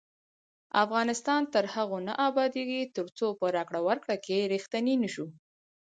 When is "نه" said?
2.07-2.13